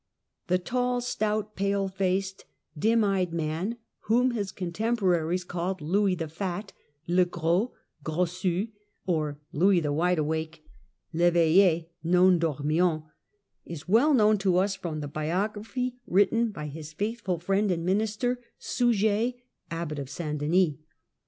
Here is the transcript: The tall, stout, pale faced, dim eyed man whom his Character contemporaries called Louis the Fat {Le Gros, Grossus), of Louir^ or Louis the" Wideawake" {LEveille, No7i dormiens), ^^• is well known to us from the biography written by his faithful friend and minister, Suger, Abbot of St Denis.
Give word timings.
The 0.47 0.57
tall, 0.57 0.99
stout, 0.99 1.55
pale 1.55 1.87
faced, 1.87 2.45
dim 2.75 3.03
eyed 3.03 3.31
man 3.31 3.77
whom 4.05 4.31
his 4.31 4.51
Character 4.51 4.57
contemporaries 4.81 5.43
called 5.43 5.79
Louis 5.79 6.15
the 6.15 6.27
Fat 6.27 6.73
{Le 7.07 7.23
Gros, 7.25 7.69
Grossus), 8.03 8.63
of 8.63 8.67
Louir^ 8.69 8.69
or 9.05 9.39
Louis 9.51 9.79
the" 9.79 9.93
Wideawake" 9.93 10.61
{LEveille, 11.13 11.85
No7i 12.03 12.39
dormiens), 12.39 13.03
^^• 13.03 13.03
is 13.63 13.87
well 13.87 14.15
known 14.15 14.39
to 14.39 14.57
us 14.57 14.75
from 14.75 15.01
the 15.01 15.07
biography 15.07 15.97
written 16.07 16.49
by 16.49 16.65
his 16.65 16.93
faithful 16.93 17.37
friend 17.37 17.69
and 17.69 17.85
minister, 17.85 18.39
Suger, 18.57 19.33
Abbot 19.69 19.99
of 19.99 20.09
St 20.09 20.39
Denis. 20.39 20.77